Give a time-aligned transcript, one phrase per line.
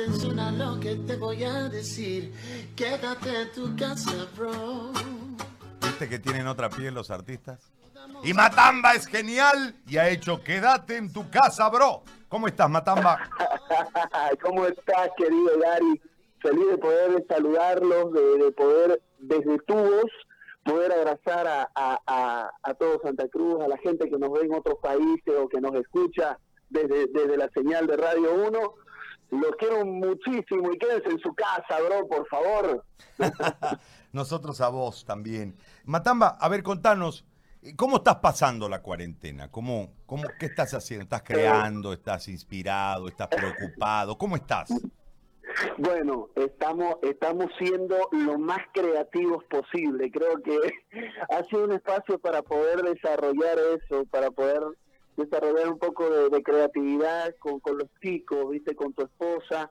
[0.00, 2.32] Atención a lo que te voy a decir.
[2.74, 4.92] Quédate en tu casa, bro.
[5.82, 7.70] ¿Viste que tienen otra piel los artistas?
[8.24, 12.02] Y Matamba es genial y ha hecho Quédate en tu casa, bro.
[12.30, 13.28] ¿Cómo estás, Matamba?
[14.42, 16.00] ¿Cómo estás, querido Gary?
[16.38, 20.10] Feliz de poder saludarlos, de, poder, desde tu voz,
[20.64, 24.54] poder abrazar a, a, a, todo Santa Cruz, a la gente que nos ve en
[24.54, 26.38] otros países o que nos escucha
[26.70, 28.74] desde, desde la señal de Radio 1.
[29.30, 32.84] Los quiero muchísimo y quédense en su casa, bro, por favor.
[34.12, 35.56] Nosotros a vos también.
[35.84, 37.24] Matamba, a ver, contanos,
[37.76, 39.50] ¿cómo estás pasando la cuarentena?
[39.50, 41.04] ¿Cómo, cómo, ¿Qué estás haciendo?
[41.04, 41.92] ¿Estás creando?
[41.92, 43.08] ¿Estás inspirado?
[43.08, 44.18] ¿Estás preocupado?
[44.18, 44.70] ¿Cómo estás?
[45.78, 50.10] Bueno, estamos, estamos siendo lo más creativos posible.
[50.10, 50.58] Creo que
[51.30, 54.60] ha sido un espacio para poder desarrollar eso, para poder
[55.20, 59.70] desarrollar un poco de, creatividad con, con, los chicos, viste, con tu esposa,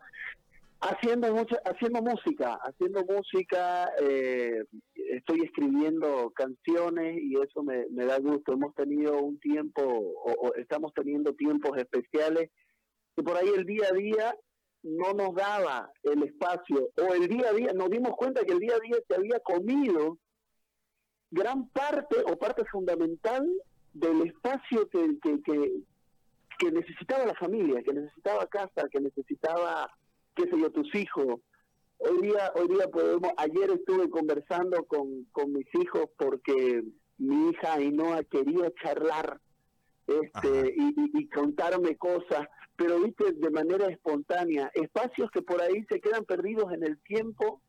[0.81, 4.63] haciendo mucha, haciendo música, haciendo música, eh,
[4.95, 8.53] estoy escribiendo canciones y eso me, da gusto.
[8.53, 12.49] Hemos tenido un tiempo, o, estamos teniendo tiempos especiales,
[13.17, 14.35] y por ahí el día a día
[14.83, 18.59] no nos daba el espacio, o el día a día, nos dimos cuenta que el
[18.59, 20.17] día a día se había comido
[21.31, 23.45] gran parte o parte fundamental
[23.93, 25.41] del espacio que, que,
[26.57, 29.89] que, necesitaba la familia, que necesitaba casa, que necesitaba,
[30.35, 31.39] qué sé yo, tus hijos.
[31.97, 36.83] Hoy día, hoy día podemos, ayer estuve conversando con, con mis hijos porque
[37.17, 39.41] mi hija Ainhoa quería charlar
[40.07, 45.99] este, y, y, contarme cosas, pero viste, de manera espontánea, espacios que por ahí se
[45.99, 47.61] quedan perdidos en el tiempo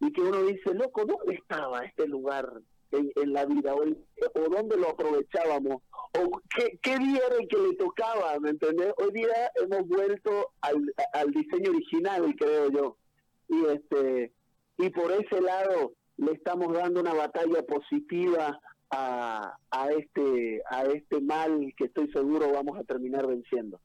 [0.00, 2.60] y que uno dice, loco, ¿dónde estaba este lugar?
[2.92, 5.82] En, la vida o, o dónde lo aprovechábamos
[6.18, 8.92] o qué, qué día era el que le tocaba, ¿me entendés?
[8.98, 12.96] Hoy día hemos vuelto al, al diseño original, creo yo.
[13.48, 14.32] Y este
[14.78, 21.20] y por ese lado le estamos dando una batalla positiva a, a este a este
[21.20, 23.80] mal que estoy seguro vamos a terminar venciendo.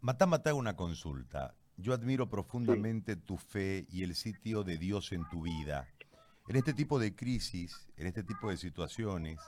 [0.00, 1.54] Matá, matá una consulta.
[1.76, 5.88] Yo admiro profundamente tu fe y el sitio de Dios en tu vida
[6.48, 9.38] en este tipo de crisis, en este tipo de situaciones,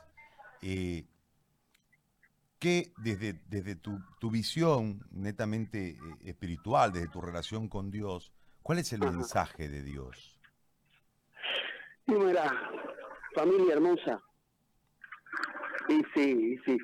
[0.62, 1.04] eh,
[2.58, 4.00] ¿qué desde, desde tu,
[4.30, 10.40] visión netamente eh, espiritual, desde tu relación con Dios, cuál es el mensaje de Dios?
[12.06, 12.50] Y mira,
[13.34, 14.22] familia hermosa,
[15.88, 16.78] y sí, y sí.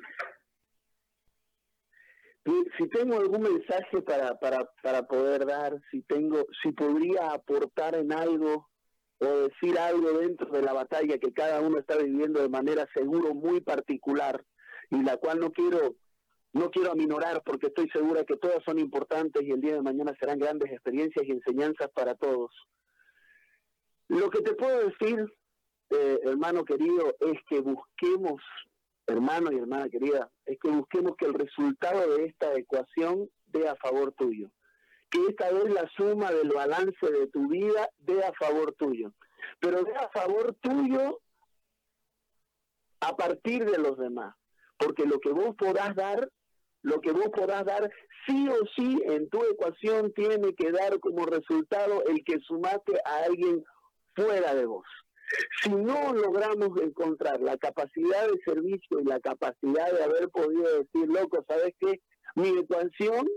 [2.77, 8.11] Si tengo algún mensaje para, para, para poder dar, si tengo, si podría aportar en
[8.11, 8.70] algo
[9.21, 13.35] o decir algo dentro de la batalla que cada uno está viviendo de manera seguro
[13.35, 14.43] muy particular
[14.89, 15.95] y la cual no quiero
[16.53, 20.13] no quiero aminorar porque estoy segura que todas son importantes y el día de mañana
[20.19, 22.51] serán grandes experiencias y enseñanzas para todos.
[24.09, 25.31] Lo que te puedo decir,
[25.91, 28.41] eh, hermano querido, es que busquemos,
[29.07, 33.77] hermano y hermana querida, es que busquemos que el resultado de esta ecuación dé a
[33.77, 34.51] favor tuyo
[35.11, 39.13] que esta vez la suma del balance de tu vida dé a favor tuyo.
[39.59, 41.19] Pero dé a favor tuyo
[43.01, 44.33] a partir de los demás.
[44.77, 46.31] Porque lo que vos podás dar,
[46.81, 47.91] lo que vos podás dar,
[48.25, 53.25] sí o sí en tu ecuación tiene que dar como resultado el que sumaste a
[53.25, 53.63] alguien
[54.15, 54.87] fuera de vos.
[55.61, 61.07] Si no logramos encontrar la capacidad de servicio y la capacidad de haber podido decir,
[61.07, 62.01] loco, ¿sabes qué?
[62.35, 63.27] Mi ecuación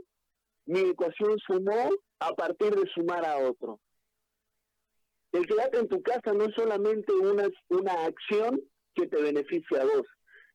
[0.67, 3.81] mi ecuación sumó a partir de sumar a otro.
[5.33, 8.61] El quedarte en tu casa no es solamente una, una acción
[8.95, 10.07] que te beneficia a vos,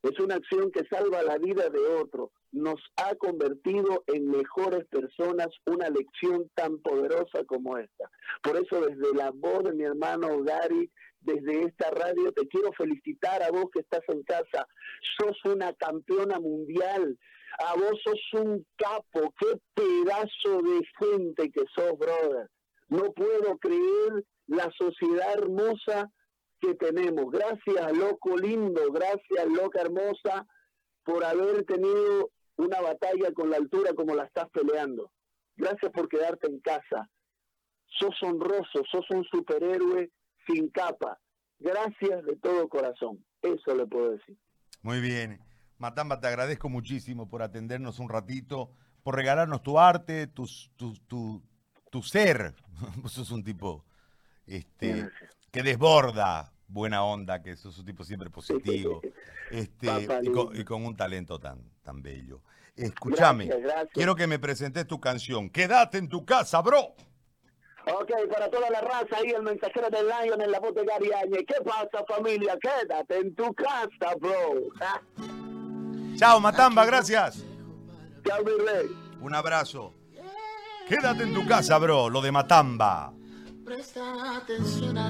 [0.04, 2.32] es una acción que salva la vida de otro.
[2.52, 8.10] Nos ha convertido en mejores personas una lección tan poderosa como esta.
[8.42, 10.90] Por eso desde la voz de mi hermano Gary,
[11.22, 14.68] desde esta radio, te quiero felicitar a vos que estás en casa.
[15.18, 17.18] Sos una campeona mundial
[17.58, 22.50] a vos sos un capo, qué pedazo de gente que sos, brother.
[22.88, 26.12] No puedo creer la sociedad hermosa
[26.62, 27.32] que tenemos.
[27.32, 30.48] Gracias, loco lindo, gracias, loca hermosa,
[31.04, 35.12] por haber tenido una batalla con la altura como la estás peleando.
[35.56, 37.10] Gracias por quedarte en casa.
[37.88, 40.12] Sos honroso, sos un superhéroe
[40.48, 41.20] sin capa.
[41.60, 43.24] Gracias de todo corazón.
[43.42, 44.38] Eso le puedo decir.
[44.82, 45.40] Muy bien.
[45.78, 48.72] Matamba, te agradezco muchísimo por atendernos un ratito,
[49.04, 51.42] por regalarnos tu arte, tu, tu, tu,
[51.90, 52.54] tu ser.
[52.98, 53.86] Vos sos un tipo
[54.46, 55.10] este,
[55.52, 59.02] que desborda buena onda, que sos un tipo siempre positivo
[59.52, 62.42] este, y, con, un talento tan, tan bello.
[62.76, 63.50] Escúchame,
[63.92, 65.50] quiero que me presentes tu canción.
[65.50, 66.96] Quédate en tu casa, bro.
[67.94, 71.12] Ok, para toda la raza ahí, el mensajero de Lion en la voz de Gary
[71.12, 71.44] Áñez.
[71.48, 72.58] ¿Qué pasa, familia?
[72.62, 74.70] Quédate en tu casa, bro.
[76.16, 77.44] Chao, Matamba, gracias.
[78.26, 78.88] Chao, mi rey.
[79.22, 79.94] Un abrazo.
[80.88, 83.14] Quédate en tu casa, bro, lo de Matamba.
[83.64, 85.08] Presta atención a